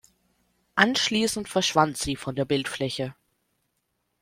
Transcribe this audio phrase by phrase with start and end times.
[0.73, 3.13] Anschließend verschwand sie von der Bildfläche.